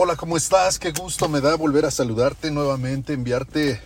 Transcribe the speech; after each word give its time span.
Hola, 0.00 0.14
¿cómo 0.14 0.36
estás? 0.36 0.78
Qué 0.78 0.92
gusto 0.92 1.28
me 1.28 1.40
da 1.40 1.56
volver 1.56 1.84
a 1.84 1.90
saludarte 1.90 2.52
nuevamente, 2.52 3.14
enviarte 3.14 3.80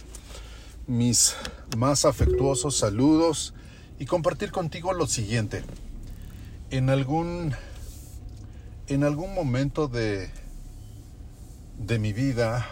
mis 0.87 1.35
más 1.79 2.05
afectuosos 2.05 2.77
saludos 2.77 3.55
y 3.99 4.05
compartir 4.05 4.53
contigo 4.53 4.93
lo 4.93 5.07
siguiente. 5.07 5.65
En 6.69 6.91
algún 6.91 7.55
en 8.89 9.05
algún 9.05 9.35
momento 9.35 9.89
de 9.89 10.31
de 11.79 11.99
mi 11.99 12.13
vida, 12.13 12.69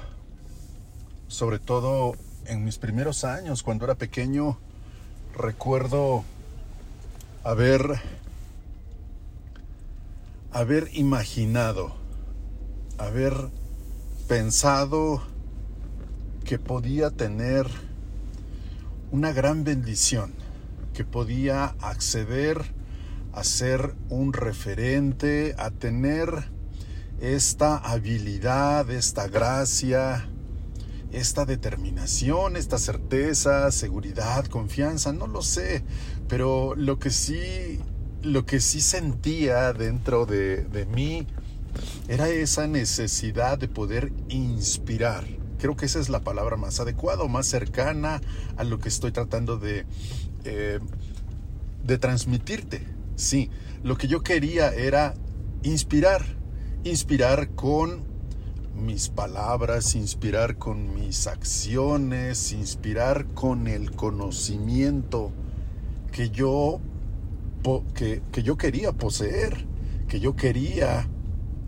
sobre 1.29 1.59
todo 1.59 2.17
en 2.45 2.63
mis 2.63 2.77
primeros 2.77 3.25
años 3.25 3.63
cuando 3.63 3.87
era 3.87 3.95
pequeño, 3.95 4.59
recuerdo 5.35 6.25
haber 7.43 8.03
haber 10.53 10.91
imaginado 10.93 12.00
haber 13.01 13.35
pensado 14.29 15.23
que 16.45 16.59
podía 16.59 17.11
tener 17.11 17.67
una 19.11 19.33
gran 19.33 19.65
bendición, 19.65 20.33
que 20.95 21.05
podía 21.05 21.75
acceder 21.81 22.63
a 23.33 23.43
ser 23.43 23.95
un 24.09 24.33
referente, 24.33 25.55
a 25.59 25.71
tener 25.71 26.29
esta 27.21 27.77
habilidad, 27.77 28.91
esta 28.91 29.29
gracia, 29.29 30.29
esta 31.11 31.45
determinación, 31.45 32.57
esta 32.57 32.79
certeza, 32.79 33.71
seguridad, 33.73 34.45
confianza, 34.47 35.13
no 35.13 35.27
lo 35.27 35.43
sé, 35.43 35.83
pero 36.29 36.75
lo 36.77 36.99
que 36.99 37.11
sí, 37.11 37.81
lo 38.23 38.47
que 38.47 38.61
sí 38.61 38.81
sentía 38.81 39.73
dentro 39.73 40.27
de, 40.27 40.65
de 40.65 40.87
mí 40.87 41.27
era 42.09 42.29
esa 42.29 42.67
necesidad 42.67 43.59
de 43.59 43.69
poder 43.69 44.13
inspirar. 44.29 45.25
Creo 45.59 45.77
que 45.77 45.87
esa 45.87 46.01
es 46.01 46.09
la 46.09 46.21
palabra 46.21 46.57
más 46.57 46.81
adecuada 46.81 47.23
o 47.23 47.29
más 47.29 47.47
cercana 47.47 48.21
a 48.57 48.65
lo 48.65 48.79
que 48.79 48.89
estoy 48.89 49.13
tratando 49.13 49.59
de, 49.59 49.85
eh, 50.45 50.81
de 51.85 51.99
transmitirte. 51.99 52.87
Sí, 53.17 53.51
lo 53.83 53.97
que 53.97 54.09
yo 54.09 54.23
quería 54.23 54.71
era 54.71 55.15
inspirar, 55.63 56.25
inspirar 56.85 57.51
con 57.51 58.05
mis 58.75 59.11
palabras, 59.11 59.95
inspirar 59.95 60.57
con 60.57 60.95
mis 60.95 61.27
acciones, 61.27 62.53
inspirar 62.53 63.27
con 63.35 63.69
el 63.69 63.91
conocimiento 63.91 65.33
que 66.13 66.31
yo, 66.31 66.81
que, 67.95 68.23
que 68.33 68.43
yo 68.43 68.57
quería 68.57 68.93
poseer, 68.93 69.67
que 70.09 70.21
yo 70.21 70.35
quería 70.35 71.07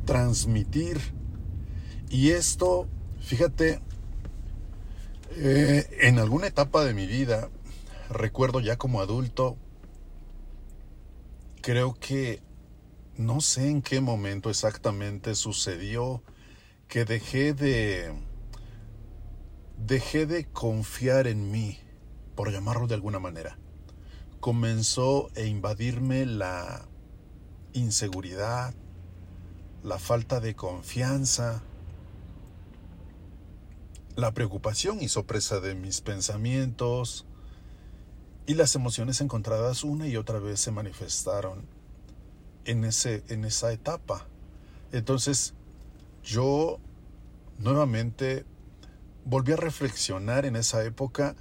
transmitir. 0.05 1.01
Y 2.09 2.31
esto, 2.31 2.89
fíjate, 3.21 3.81
eh, 5.37 5.87
en 6.03 6.19
alguna 6.19 6.47
etapa 6.47 6.85
de 6.85 6.95
mi 6.95 7.07
vida, 7.07 7.49
recuerdo 8.11 8.61
ya 8.61 8.77
como 8.77 9.01
adulto, 9.01 9.57
creo 11.63 11.95
que 11.95 12.43
no 13.17 13.41
sé 13.41 13.69
en 13.69 13.83
qué 13.83 14.01
momento 14.01 14.51
exactamente 14.51 15.35
sucedió 15.35 16.23
que 16.89 17.05
dejé 17.05 17.55
de 17.55 18.13
dejé 19.79 20.27
de 20.27 20.45
confiar 20.47 21.27
en 21.27 21.51
mí, 21.51 21.79
por 22.35 22.51
llamarlo 22.53 22.87
de 22.87 22.95
alguna 22.95 23.19
manera. 23.19 23.59
Comenzó 24.41 25.31
a 25.37 25.41
invadirme 25.41 26.27
la 26.27 26.89
inseguridad, 27.73 28.75
la 29.83 29.99
falta 29.99 30.41
de 30.41 30.55
confianza, 30.55 31.63
la 34.15 34.33
preocupación 34.33 35.01
hizo 35.03 35.27
presa 35.27 35.61
de 35.61 35.75
mis 35.75 36.01
pensamientos 36.01 37.27
y 38.47 38.55
las 38.55 38.75
emociones 38.75 39.21
encontradas 39.21 39.85
una 39.85 40.07
y 40.07 40.17
otra 40.17 40.39
vez 40.39 40.61
se 40.61 40.71
manifestaron 40.71 41.65
en, 42.65 42.85
ese, 42.85 43.25
en 43.29 43.45
esa 43.45 43.73
etapa. 43.73 44.27
Entonces 44.93 45.55
yo 46.23 46.79
nuevamente 47.59 48.45
volví 49.25 49.53
a 49.53 49.57
reflexionar 49.57 50.45
en 50.45 50.57
esa 50.57 50.85
época 50.85 51.35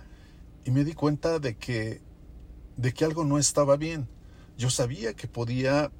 y 0.64 0.72
me 0.72 0.84
di 0.84 0.94
cuenta 0.94 1.40
de 1.40 1.58
que, 1.58 2.02
de 2.78 2.94
que 2.94 3.06
algo 3.06 3.24
no 3.24 3.38
estaba 3.38 3.78
bien. 3.78 4.08
Yo 4.58 4.70
sabía 4.70 5.14
que 5.14 5.28
podía 5.28 5.92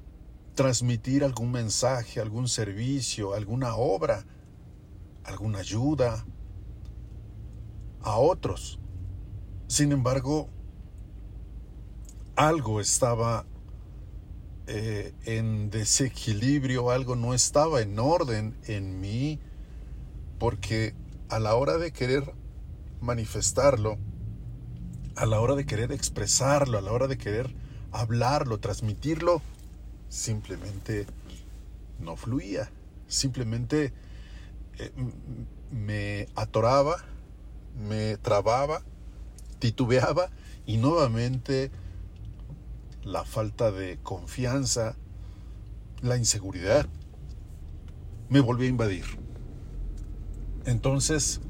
transmitir 0.54 1.24
algún 1.24 1.50
mensaje, 1.50 2.20
algún 2.20 2.48
servicio, 2.48 3.34
alguna 3.34 3.74
obra, 3.74 4.24
alguna 5.24 5.58
ayuda 5.58 6.24
a 8.02 8.16
otros. 8.18 8.78
Sin 9.66 9.92
embargo, 9.92 10.48
algo 12.36 12.80
estaba 12.80 13.46
eh, 14.66 15.14
en 15.24 15.70
desequilibrio, 15.70 16.90
algo 16.90 17.16
no 17.16 17.34
estaba 17.34 17.80
en 17.80 17.98
orden 17.98 18.56
en 18.66 19.00
mí, 19.00 19.40
porque 20.38 20.94
a 21.28 21.38
la 21.38 21.54
hora 21.54 21.78
de 21.78 21.92
querer 21.92 22.34
manifestarlo, 23.00 23.98
a 25.16 25.26
la 25.26 25.40
hora 25.40 25.54
de 25.54 25.66
querer 25.66 25.92
expresarlo, 25.92 26.78
a 26.78 26.80
la 26.80 26.92
hora 26.92 27.06
de 27.06 27.18
querer 27.18 27.54
hablarlo, 27.90 28.60
transmitirlo, 28.60 29.42
simplemente 30.12 31.06
no 31.98 32.16
fluía, 32.16 32.70
simplemente 33.08 33.94
eh, 34.78 34.92
me 35.70 36.28
atoraba, 36.34 36.96
me 37.88 38.18
trababa, 38.18 38.82
titubeaba 39.58 40.28
y 40.66 40.76
nuevamente 40.76 41.70
la 43.04 43.24
falta 43.24 43.72
de 43.72 43.98
confianza, 44.02 44.96
la 46.02 46.18
inseguridad, 46.18 46.86
me 48.28 48.40
volvió 48.40 48.66
a 48.66 48.70
invadir. 48.70 49.06
Entonces 50.66 51.40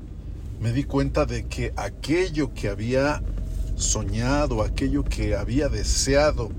me 0.60 0.72
di 0.72 0.84
cuenta 0.84 1.26
de 1.26 1.48
que 1.48 1.72
aquello 1.74 2.54
que 2.54 2.68
había 2.68 3.24
soñado, 3.74 4.62
aquello 4.62 5.02
que 5.02 5.34
había 5.34 5.68
deseado, 5.68 6.52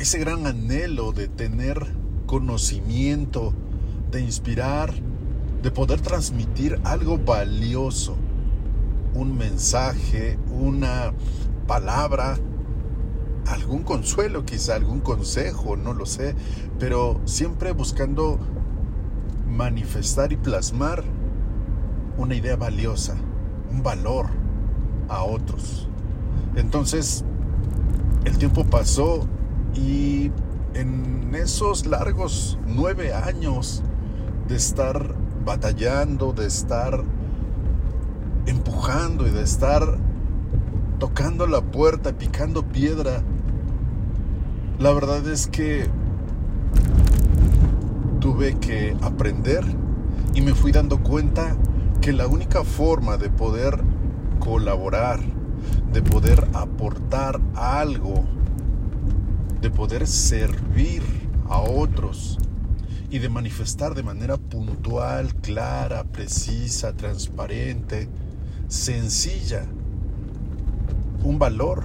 ese 0.00 0.18
gran 0.18 0.46
anhelo 0.46 1.12
de 1.12 1.28
tener 1.28 1.94
conocimiento, 2.24 3.52
de 4.10 4.22
inspirar, 4.22 4.94
de 5.62 5.70
poder 5.70 6.00
transmitir 6.00 6.80
algo 6.84 7.18
valioso, 7.18 8.16
un 9.12 9.36
mensaje, 9.36 10.38
una 10.50 11.12
palabra, 11.66 12.38
algún 13.46 13.82
consuelo 13.82 14.46
quizá, 14.46 14.76
algún 14.76 15.00
consejo, 15.00 15.76
no 15.76 15.92
lo 15.92 16.06
sé, 16.06 16.34
pero 16.78 17.20
siempre 17.26 17.72
buscando 17.72 18.38
manifestar 19.46 20.32
y 20.32 20.38
plasmar 20.38 21.04
una 22.16 22.34
idea 22.34 22.56
valiosa, 22.56 23.16
un 23.70 23.82
valor 23.82 24.28
a 25.10 25.24
otros. 25.24 25.90
Entonces, 26.56 27.22
el 28.24 28.38
tiempo 28.38 28.64
pasó 28.64 29.28
y 29.74 30.30
en 30.74 31.34
esos 31.34 31.86
largos 31.86 32.58
nueve 32.66 33.12
años 33.12 33.82
de 34.48 34.56
estar 34.56 35.14
batallando, 35.44 36.32
de 36.32 36.46
estar 36.46 37.02
empujando 38.46 39.26
y 39.26 39.30
de 39.30 39.42
estar 39.42 39.98
tocando 40.98 41.46
la 41.46 41.60
puerta, 41.60 42.12
picando 42.12 42.62
piedra, 42.62 43.22
la 44.78 44.92
verdad 44.92 45.26
es 45.28 45.46
que 45.46 45.88
tuve 48.20 48.54
que 48.58 48.96
aprender 49.02 49.64
y 50.34 50.42
me 50.42 50.54
fui 50.54 50.72
dando 50.72 51.02
cuenta 51.02 51.56
que 52.00 52.12
la 52.12 52.26
única 52.26 52.64
forma 52.64 53.16
de 53.16 53.30
poder 53.30 53.80
colaborar, 54.38 55.20
de 55.92 56.02
poder 56.02 56.48
aportar 56.54 57.40
algo 57.54 58.24
de 59.60 59.70
poder 59.70 60.06
servir 60.06 61.02
a 61.48 61.60
otros 61.60 62.38
y 63.10 63.18
de 63.18 63.28
manifestar 63.28 63.94
de 63.94 64.02
manera 64.02 64.36
puntual, 64.36 65.34
clara, 65.36 66.04
precisa, 66.04 66.92
transparente, 66.92 68.08
sencilla, 68.68 69.66
un 71.24 71.38
valor, 71.38 71.84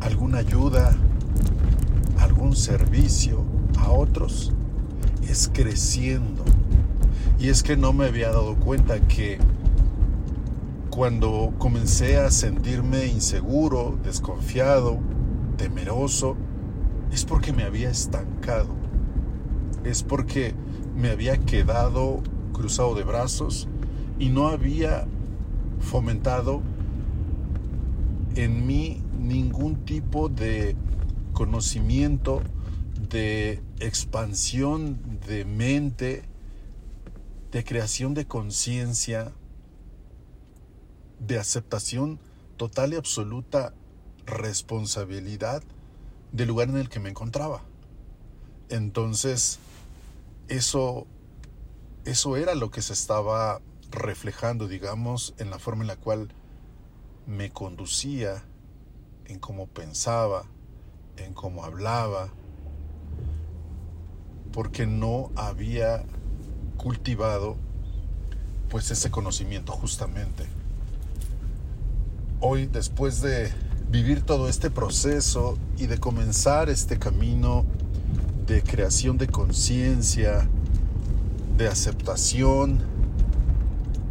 alguna 0.00 0.38
ayuda, 0.38 0.96
algún 2.18 2.56
servicio 2.56 3.44
a 3.78 3.90
otros, 3.90 4.52
es 5.28 5.50
creciendo. 5.52 6.44
Y 7.38 7.48
es 7.48 7.62
que 7.62 7.76
no 7.76 7.92
me 7.92 8.06
había 8.06 8.28
dado 8.28 8.56
cuenta 8.56 8.98
que 9.00 9.38
cuando 10.90 11.52
comencé 11.58 12.18
a 12.18 12.30
sentirme 12.30 13.06
inseguro, 13.06 13.98
desconfiado, 14.02 14.98
temeroso, 15.60 16.38
es 17.12 17.26
porque 17.26 17.52
me 17.52 17.64
había 17.64 17.90
estancado. 17.90 18.74
Es 19.84 20.02
porque 20.02 20.54
me 20.96 21.10
había 21.10 21.36
quedado 21.36 22.22
cruzado 22.54 22.94
de 22.94 23.04
brazos 23.04 23.68
y 24.18 24.30
no 24.30 24.48
había 24.48 25.06
fomentado 25.80 26.62
en 28.36 28.66
mí 28.66 29.02
ningún 29.18 29.84
tipo 29.84 30.30
de 30.30 30.76
conocimiento, 31.34 32.40
de 33.10 33.62
expansión 33.80 34.98
de 35.26 35.44
mente, 35.44 36.22
de 37.52 37.64
creación 37.64 38.14
de 38.14 38.26
conciencia, 38.26 39.30
de 41.18 41.38
aceptación 41.38 42.18
total 42.56 42.94
y 42.94 42.96
absoluta 42.96 43.74
responsabilidad 44.30 45.62
del 46.32 46.48
lugar 46.48 46.68
en 46.68 46.78
el 46.78 46.88
que 46.88 47.00
me 47.00 47.10
encontraba. 47.10 47.62
Entonces, 48.68 49.58
eso, 50.48 51.06
eso 52.04 52.36
era 52.36 52.54
lo 52.54 52.70
que 52.70 52.82
se 52.82 52.92
estaba 52.92 53.60
reflejando, 53.90 54.68
digamos, 54.68 55.34
en 55.38 55.50
la 55.50 55.58
forma 55.58 55.82
en 55.82 55.88
la 55.88 55.96
cual 55.96 56.32
me 57.26 57.50
conducía, 57.50 58.44
en 59.26 59.38
cómo 59.38 59.66
pensaba, 59.66 60.44
en 61.16 61.34
cómo 61.34 61.64
hablaba, 61.64 62.30
porque 64.52 64.86
no 64.86 65.30
había 65.36 66.04
cultivado 66.76 67.56
pues 68.68 68.90
ese 68.90 69.10
conocimiento 69.10 69.72
justamente. 69.72 70.46
Hoy, 72.40 72.66
después 72.66 73.20
de 73.20 73.52
vivir 73.90 74.22
todo 74.22 74.48
este 74.48 74.70
proceso 74.70 75.58
y 75.76 75.86
de 75.86 75.98
comenzar 75.98 76.70
este 76.70 76.98
camino 76.98 77.64
de 78.46 78.62
creación 78.62 79.18
de 79.18 79.26
conciencia, 79.26 80.48
de 81.56 81.66
aceptación, 81.66 82.78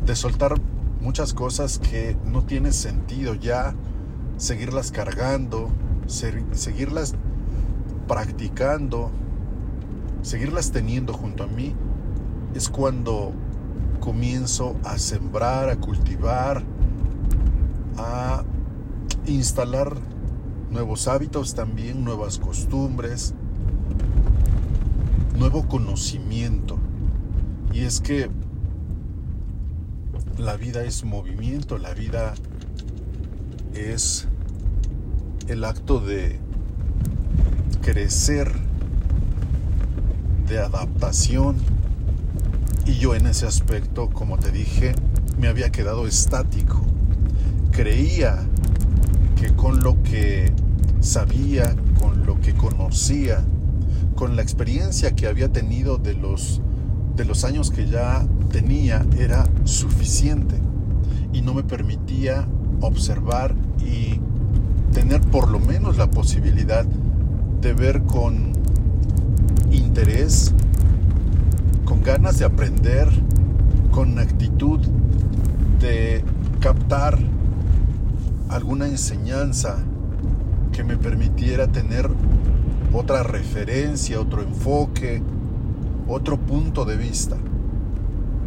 de 0.06 0.16
soltar 0.16 0.56
muchas 1.00 1.34
cosas 1.34 1.80
que 1.80 2.18
no 2.26 2.44
tiene 2.44 2.74
sentido 2.74 3.36
ya 3.36 3.74
seguirlas 4.36 4.92
cargando, 4.92 5.70
seguirlas 6.08 7.16
practicando, 8.08 9.12
seguirlas 10.24 10.72
teniendo 10.72 11.14
junto 11.14 11.44
a 11.44 11.48
mí, 11.48 11.74
es 12.54 12.68
cuando 12.68 13.32
comienzo 14.02 14.76
a 14.84 14.98
sembrar, 14.98 15.70
a 15.70 15.78
cultivar, 15.78 16.64
a 17.98 18.44
instalar 19.32 19.96
nuevos 20.70 21.08
hábitos 21.08 21.56
también, 21.56 22.04
nuevas 22.04 22.38
costumbres, 22.38 23.34
nuevo 25.38 25.68
conocimiento. 25.68 26.78
Y 27.72 27.82
es 27.82 28.02
que 28.02 28.30
la 30.38 30.56
vida 30.58 30.84
es 30.84 31.04
movimiento, 31.04 31.78
la 31.78 31.94
vida 31.94 32.34
es 33.74 34.28
el 35.48 35.64
acto 35.64 36.00
de 36.00 36.40
crecer, 37.82 38.52
de 40.48 40.60
adaptación. 40.60 41.58
Y 42.86 42.94
yo 42.94 43.16
en 43.16 43.28
ese 43.28 43.46
aspecto, 43.46 44.10
como 44.10 44.38
te 44.38 44.52
dije, 44.52 44.94
me 45.38 45.48
había 45.48 45.72
quedado 45.72 46.08
estático. 46.08 46.82
Creía 47.72 48.49
que 49.40 49.54
con 49.54 49.82
lo 49.82 50.02
que 50.04 50.52
sabía, 51.00 51.74
con 52.00 52.26
lo 52.26 52.42
que 52.42 52.54
conocía, 52.54 53.42
con 54.16 54.36
la 54.36 54.42
experiencia 54.42 55.16
que 55.16 55.28
había 55.28 55.50
tenido 55.50 55.98
de 55.98 56.14
los, 56.14 56.62
de 57.16 57.24
los 57.24 57.46
años 57.46 57.72
que 57.72 57.88
ya 57.88 58.28
tenía, 58.52 59.06
era 59.18 59.48
suficiente. 59.64 60.56
Y 61.32 61.42
no 61.42 61.54
me 61.54 61.64
permitía 61.64 62.48
observar 62.82 63.56
y 63.80 64.20
tener 64.94 65.22
por 65.22 65.50
lo 65.50 65.60
menos 65.60 65.98
la 65.98 66.10
posibilidad 66.12 66.86
de 67.62 67.74
ver 67.74 68.02
con 68.04 68.52
interés, 69.72 70.54
con 71.86 72.04
ganas 72.04 72.40
de 72.40 72.46
aprender, 72.46 73.08
con 73.92 74.20
actitud 74.20 74.82
de 75.80 76.26
captar 76.60 77.18
alguna 78.50 78.88
enseñanza 78.88 79.78
que 80.72 80.84
me 80.84 80.98
permitiera 80.98 81.68
tener 81.68 82.10
otra 82.94 83.24
referencia, 83.24 84.20
otro 84.20 84.42
enfoque, 84.42 85.22
otro 86.08 86.38
punto 86.38 86.84
de 86.86 86.98
vista. 86.98 87.38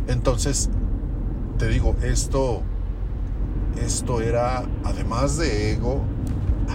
Entonces, 0.08 0.68
te 1.58 1.68
digo, 1.68 1.94
esto, 2.02 2.62
esto 3.80 4.20
era, 4.20 4.64
además 4.84 5.38
de 5.38 5.72
ego, 5.72 6.02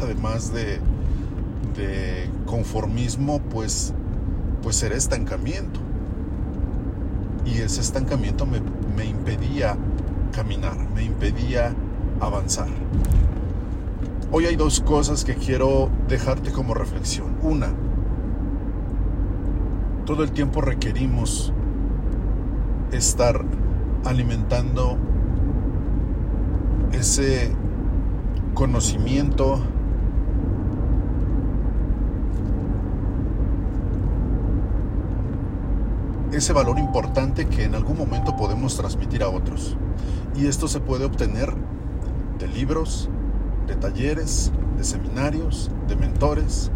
además 0.02 0.54
de, 0.54 0.80
conformismo, 2.48 3.40
pues, 3.40 3.94
pues 4.64 4.82
era 4.82 4.96
estancamiento. 4.96 5.80
Y 7.46 7.60
ese 7.60 7.82
estancamiento 7.82 8.46
me, 8.46 8.62
me 8.96 9.06
impedía 9.06 9.78
caminar, 10.32 10.76
me 10.96 11.04
impedía 11.04 11.76
avanzar. 12.20 12.68
Hoy 14.32 14.46
hay 14.46 14.56
dos 14.56 14.82
cosas 14.82 15.24
que 15.24 15.36
quiero 15.36 15.90
dejarte 16.08 16.52
como 16.52 16.74
reflexión. 16.74 17.38
Una, 17.42 17.68
todo 20.06 20.24
el 20.24 20.32
tiempo 20.32 20.62
requerimos 20.62 21.54
estar 22.92 23.44
alimentando 24.06 24.98
ese 26.92 27.54
conocimiento, 28.54 29.60
ese 36.32 36.54
valor 36.54 36.80
importante 36.80 37.48
que 37.48 37.64
en 37.64 37.76
algún 37.76 37.98
momento 37.98 38.36
podemos 38.36 38.76
transmitir 38.76 39.24
a 39.24 39.30
otros. 39.30 39.78
Y 40.36 40.48
esto 40.48 40.68
se 40.68 40.80
puede 40.80 41.06
obtener 41.06 41.54
de 42.40 42.48
libros, 42.48 43.10
de 43.68 43.76
talleres, 43.76 44.52
de 44.78 44.84
seminarios, 44.84 45.72
de 45.88 45.96
mentores 45.96 46.72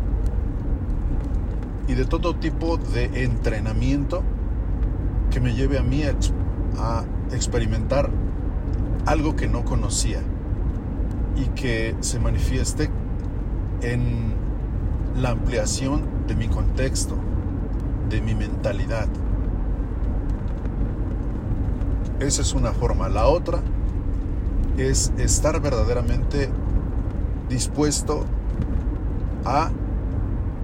y 1.87 1.93
de 1.93 2.05
todo 2.05 2.35
tipo 2.35 2.77
de 2.77 3.23
entrenamiento 3.23 4.23
que 5.29 5.39
me 5.39 5.53
lleve 5.53 5.77
a 5.77 5.83
mí 5.83 6.03
a 6.03 7.03
experimentar 7.33 8.09
algo 9.05 9.35
que 9.35 9.47
no 9.47 9.63
conocía 9.63 10.19
y 11.35 11.45
que 11.49 11.95
se 12.01 12.19
manifieste 12.19 12.89
en 13.81 14.33
la 15.19 15.29
ampliación 15.31 16.03
de 16.27 16.35
mi 16.35 16.47
contexto, 16.47 17.15
de 18.09 18.21
mi 18.21 18.35
mentalidad. 18.35 19.07
Esa 22.19 22.41
es 22.41 22.53
una 22.53 22.71
forma. 22.71 23.09
La 23.09 23.25
otra 23.25 23.59
es 24.77 25.11
estar 25.17 25.59
verdaderamente 25.61 26.49
dispuesto 27.49 28.25
a 29.45 29.71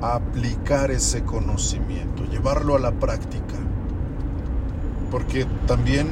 aplicar 0.01 0.91
ese 0.91 1.23
conocimiento, 1.23 2.23
llevarlo 2.25 2.75
a 2.75 2.79
la 2.79 2.91
práctica. 2.91 3.55
Porque 5.11 5.45
también 5.65 6.07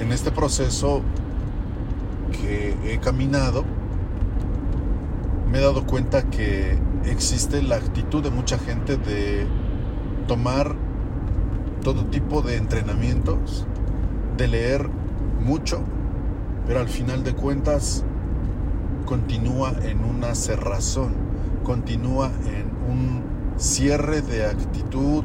en 0.00 0.12
este 0.12 0.30
proceso 0.30 1.02
que 2.32 2.76
he 2.84 2.98
caminado, 2.98 3.64
me 5.50 5.58
he 5.58 5.60
dado 5.62 5.86
cuenta 5.86 6.24
que 6.24 6.78
existe 7.06 7.62
la 7.62 7.76
actitud 7.76 8.22
de 8.22 8.30
mucha 8.30 8.58
gente 8.58 8.96
de 8.96 9.46
tomar 10.26 10.74
todo 11.82 12.04
tipo 12.06 12.42
de 12.42 12.56
entrenamientos, 12.56 13.66
de 14.36 14.48
leer 14.48 14.88
mucho, 15.40 15.82
pero 16.68 16.80
al 16.80 16.88
final 16.88 17.24
de 17.24 17.32
cuentas 17.32 18.04
continúa 19.06 19.72
en 19.82 20.04
una 20.04 20.34
cerrazón, 20.34 21.14
continúa 21.64 22.30
en 22.44 22.66
un 22.90 23.22
cierre 23.56 24.20
de 24.20 24.44
actitud, 24.44 25.24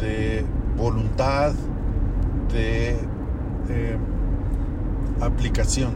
de 0.00 0.46
voluntad, 0.78 1.52
de 2.50 2.96
eh, 3.68 3.98
aplicación. 5.20 5.92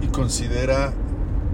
Y 0.00 0.06
considera 0.06 0.94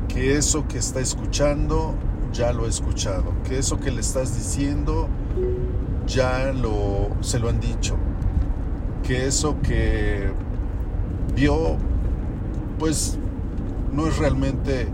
que 0.06 0.36
eso 0.36 0.68
que 0.68 0.78
está 0.78 1.00
escuchando 1.00 1.96
ya 2.32 2.52
lo 2.52 2.66
ha 2.66 2.68
escuchado, 2.68 3.32
que 3.42 3.58
eso 3.58 3.80
que 3.80 3.90
le 3.90 4.02
estás 4.02 4.36
diciendo 4.36 5.08
ya 6.06 6.52
lo 6.52 7.10
se 7.22 7.40
lo 7.40 7.48
han 7.48 7.58
dicho, 7.58 7.96
que 9.02 9.26
eso 9.26 9.60
que 9.62 10.30
vio 11.36 11.76
pues 12.78 13.18
no 13.92 14.06
es 14.08 14.18
realmente 14.18 14.88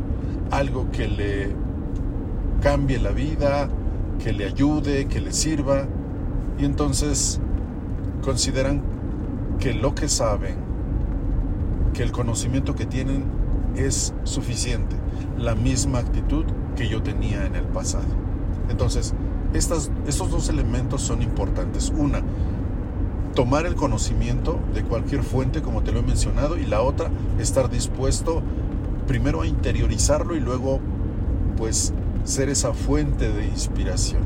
algo 0.51 0.91
que 0.91 1.09
le 1.09 1.53
cambie 2.61 2.99
la 2.99 3.11
vida, 3.11 3.69
que 4.23 4.33
le 4.33 4.45
ayude, 4.45 5.07
que 5.07 5.21
le 5.21 5.33
sirva. 5.33 5.87
Y 6.59 6.65
entonces 6.65 7.41
consideran 8.23 8.83
que 9.59 9.73
lo 9.73 9.95
que 9.95 10.09
saben, 10.09 10.57
que 11.95 12.03
el 12.03 12.13
conocimiento 12.13 12.75
que 12.75 12.87
tienen 12.87 13.25
es 13.77 14.13
suficiente, 14.25 14.97
la 15.39 15.55
misma 15.55 16.01
actitud 16.01 16.45
que 16.77 16.89
yo 16.89 17.03
tenía 17.03 17.47
en 17.47 17.55
el 17.55 17.65
pasado. 17.65 18.05
Entonces, 18.69 19.15
estas, 19.55 19.91
estos 20.07 20.31
dos 20.31 20.49
elementos 20.49 21.03
son 21.03 21.23
importantes. 21.23 21.93
Una, 21.97 22.23
tomar 23.35 23.67
el 23.67 23.75
conocimiento 23.75 24.59
de 24.75 24.83
cualquier 24.83 25.23
fuente, 25.23 25.63
como 25.63 25.83
te 25.83 25.93
lo 25.93 26.01
he 26.01 26.03
mencionado, 26.03 26.59
y 26.59 26.67
la 26.67 26.83
otra, 26.83 27.11
estar 27.39 27.71
dispuesto 27.71 28.43
primero 29.07 29.43
a 29.43 29.47
interiorizarlo 29.47 30.37
y 30.37 30.41
luego, 30.41 30.81
pues, 31.57 31.93
ser 32.25 32.49
esa 32.49 32.73
fuente 32.73 33.33
de 33.33 33.47
inspiración, 33.47 34.23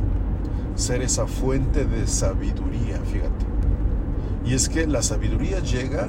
ser 0.75 1.03
esa 1.03 1.27
fuente 1.27 1.85
de 1.85 2.07
sabiduría, 2.07 2.99
fíjate. 3.11 3.47
Y 4.45 4.55
es 4.55 4.69
que 4.69 4.87
la 4.87 5.03
sabiduría 5.03 5.61
llega 5.61 6.09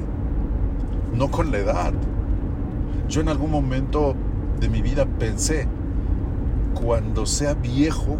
no 1.14 1.30
con 1.30 1.50
la 1.50 1.58
edad. 1.58 1.92
Yo 3.08 3.20
en 3.20 3.28
algún 3.28 3.50
momento 3.50 4.14
de 4.60 4.68
mi 4.68 4.82
vida 4.82 5.06
pensé, 5.06 5.66
cuando 6.74 7.26
sea 7.26 7.54
viejo, 7.54 8.16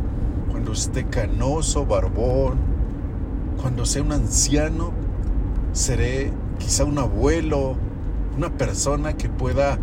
cuando 0.50 0.72
esté 0.72 1.04
canoso, 1.04 1.86
barbón, 1.86 2.77
cuando 3.60 3.84
sea 3.84 4.02
un 4.02 4.12
anciano, 4.12 4.92
seré 5.72 6.32
quizá 6.58 6.84
un 6.84 6.98
abuelo, 6.98 7.76
una 8.36 8.50
persona 8.50 9.14
que 9.14 9.28
pueda 9.28 9.78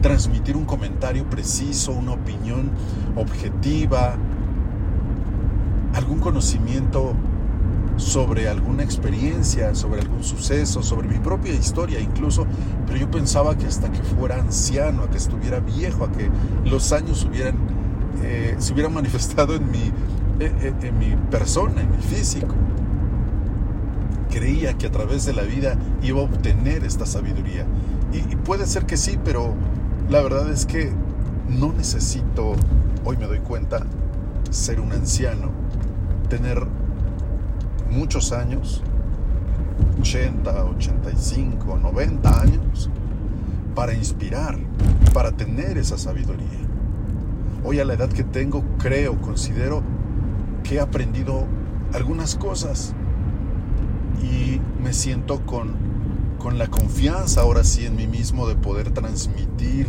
transmitir 0.00 0.56
un 0.56 0.64
comentario 0.64 1.28
preciso, 1.28 1.92
una 1.92 2.12
opinión 2.12 2.70
objetiva, 3.16 4.16
algún 5.94 6.20
conocimiento 6.20 7.14
sobre 7.96 8.48
alguna 8.48 8.84
experiencia, 8.84 9.74
sobre 9.74 10.00
algún 10.00 10.22
suceso, 10.22 10.82
sobre 10.82 11.08
mi 11.08 11.18
propia 11.18 11.52
historia 11.52 12.00
incluso, 12.00 12.46
pero 12.86 12.98
yo 12.98 13.10
pensaba 13.10 13.56
que 13.58 13.66
hasta 13.66 13.90
que 13.90 14.02
fuera 14.02 14.36
anciano, 14.36 15.02
a 15.02 15.10
que 15.10 15.18
estuviera 15.18 15.58
viejo, 15.60 16.04
a 16.04 16.12
que 16.12 16.30
los 16.64 16.92
años 16.92 17.28
eh, 18.22 18.54
se 18.58 18.72
hubieran 18.72 18.94
manifestado 19.00 19.56
en 19.56 19.70
mi, 19.70 19.92
eh, 20.38 20.52
eh, 20.60 20.72
en 20.82 20.98
mi 20.98 21.16
persona, 21.30 21.80
en 21.82 21.90
mi 21.90 22.02
físico. 22.02 22.54
Creía 24.30 24.74
que 24.74 24.86
a 24.86 24.90
través 24.90 25.24
de 25.24 25.32
la 25.32 25.42
vida 25.42 25.76
iba 26.02 26.20
a 26.20 26.24
obtener 26.24 26.84
esta 26.84 27.06
sabiduría. 27.06 27.66
y 28.12 28.36
puede 28.36 28.66
ser 28.66 28.86
que 28.86 28.96
sí, 28.96 29.18
pero 29.22 29.54
la 30.08 30.22
verdad 30.22 30.50
es 30.50 30.64
que 30.64 30.90
no 31.48 31.72
necesito, 31.72 32.54
hoy 33.04 33.16
me 33.16 33.26
doy 33.26 33.40
cuenta, 33.40 33.80
ser 34.50 34.80
un 34.80 34.92
anciano, 34.92 35.50
tener 36.28 36.66
muchos 37.90 38.32
años, 38.32 38.82
80, 40.00 40.64
85, 40.64 41.78
90 41.78 42.40
años, 42.40 42.90
para 43.74 43.94
inspirar, 43.94 44.58
para 45.12 45.32
tener 45.32 45.78
esa 45.78 45.98
sabiduría. 45.98 46.46
Hoy 47.64 47.80
a 47.80 47.84
la 47.84 47.94
edad 47.94 48.08
que 48.08 48.24
tengo, 48.24 48.62
creo, 48.78 49.20
considero 49.20 49.82
que 50.64 50.76
he 50.76 50.80
aprendido 50.80 51.46
algunas 51.92 52.34
cosas 52.34 52.94
y 54.22 54.60
me 54.82 54.92
siento 54.92 55.44
con, 55.44 55.74
con 56.38 56.58
la 56.58 56.68
confianza 56.68 57.42
ahora 57.42 57.64
sí 57.64 57.86
en 57.86 57.96
mí 57.96 58.06
mismo 58.06 58.46
de 58.46 58.56
poder 58.56 58.90
transmitir, 58.90 59.86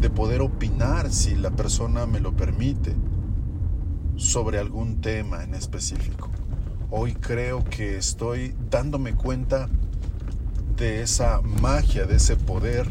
de 0.00 0.10
poder 0.10 0.40
opinar 0.40 1.10
si 1.10 1.34
la 1.34 1.50
persona 1.50 2.06
me 2.06 2.20
lo 2.20 2.32
permite 2.36 2.94
sobre 4.16 4.58
algún 4.58 5.00
tema 5.00 5.42
en 5.42 5.54
específico. 5.54 6.30
Hoy 6.90 7.14
creo 7.14 7.64
que 7.64 7.96
estoy 7.96 8.54
dándome 8.70 9.14
cuenta 9.14 9.68
de 10.76 11.02
esa 11.02 11.40
magia, 11.40 12.04
de 12.04 12.16
ese 12.16 12.36
poder, 12.36 12.86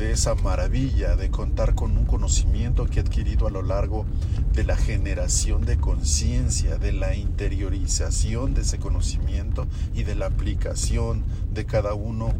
de 0.00 0.12
esa 0.12 0.34
maravilla 0.34 1.14
de 1.14 1.30
contar 1.30 1.74
con 1.74 1.98
un 1.98 2.06
conocimiento 2.06 2.86
que 2.86 3.00
he 3.00 3.02
adquirido 3.02 3.46
a 3.46 3.50
lo 3.50 3.60
largo 3.60 4.06
de 4.54 4.64
la 4.64 4.74
generación 4.74 5.66
de 5.66 5.76
conciencia, 5.76 6.78
de 6.78 6.92
la 6.92 7.14
interiorización 7.14 8.54
de 8.54 8.62
ese 8.62 8.78
conocimiento 8.78 9.66
y 9.92 10.04
de 10.04 10.14
la 10.14 10.24
aplicación 10.24 11.22
de 11.52 11.66
cada 11.66 11.92
uno 11.92 12.32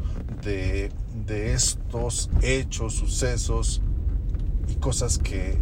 de, 0.43 0.91
de 1.27 1.53
estos 1.53 2.31
hechos, 2.41 2.95
sucesos 2.95 3.83
y 4.67 4.77
cosas 4.77 5.19
que, 5.19 5.59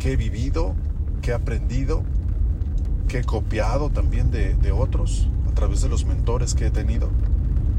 que 0.00 0.14
he 0.14 0.16
vivido 0.16 0.74
que 1.22 1.30
he 1.30 1.34
aprendido, 1.34 2.02
que 3.06 3.18
he 3.18 3.24
copiado 3.24 3.90
también 3.90 4.32
de, 4.32 4.54
de 4.54 4.72
otros 4.72 5.28
a 5.48 5.54
través 5.54 5.80
de 5.80 5.88
los 5.88 6.04
mentores 6.04 6.54
que 6.54 6.66
he 6.66 6.70
tenido. 6.72 7.08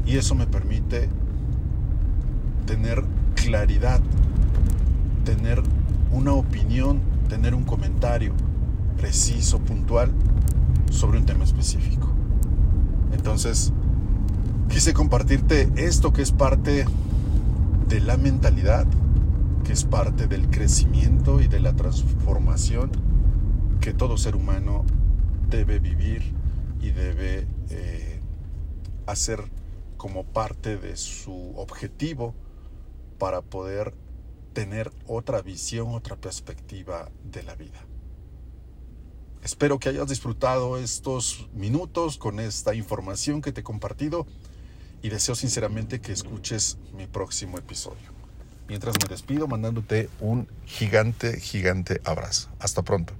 Y 0.06 0.16
eso 0.16 0.34
me 0.34 0.46
permite 0.46 1.10
tener 2.70 3.02
claridad, 3.34 4.00
tener 5.24 5.60
una 6.12 6.34
opinión, 6.34 7.00
tener 7.28 7.52
un 7.52 7.64
comentario 7.64 8.32
preciso, 8.96 9.58
puntual 9.58 10.12
sobre 10.88 11.18
un 11.18 11.26
tema 11.26 11.42
específico. 11.42 12.08
Entonces, 13.12 13.72
quise 14.68 14.94
compartirte 14.94 15.68
esto 15.74 16.12
que 16.12 16.22
es 16.22 16.30
parte 16.30 16.84
de 17.88 18.00
la 18.00 18.16
mentalidad, 18.16 18.86
que 19.64 19.72
es 19.72 19.82
parte 19.82 20.28
del 20.28 20.48
crecimiento 20.48 21.40
y 21.40 21.48
de 21.48 21.58
la 21.58 21.72
transformación 21.72 22.92
que 23.80 23.92
todo 23.92 24.16
ser 24.16 24.36
humano 24.36 24.84
debe 25.48 25.80
vivir 25.80 26.22
y 26.80 26.90
debe 26.90 27.48
eh, 27.70 28.20
hacer 29.06 29.42
como 29.96 30.22
parte 30.22 30.76
de 30.76 30.96
su 30.96 31.52
objetivo 31.56 32.32
para 33.20 33.42
poder 33.42 33.94
tener 34.54 34.90
otra 35.06 35.42
visión, 35.42 35.94
otra 35.94 36.16
perspectiva 36.16 37.10
de 37.22 37.44
la 37.44 37.54
vida. 37.54 37.78
Espero 39.44 39.78
que 39.78 39.90
hayas 39.90 40.08
disfrutado 40.08 40.78
estos 40.78 41.48
minutos 41.52 42.16
con 42.18 42.40
esta 42.40 42.74
información 42.74 43.42
que 43.42 43.52
te 43.52 43.60
he 43.60 43.64
compartido 43.64 44.26
y 45.02 45.10
deseo 45.10 45.34
sinceramente 45.34 46.00
que 46.00 46.12
escuches 46.12 46.78
mi 46.94 47.06
próximo 47.06 47.58
episodio. 47.58 48.10
Mientras 48.68 48.96
me 49.00 49.08
despido 49.08 49.46
mandándote 49.46 50.08
un 50.20 50.48
gigante, 50.64 51.38
gigante 51.40 52.00
abrazo. 52.04 52.48
Hasta 52.58 52.82
pronto. 52.82 53.12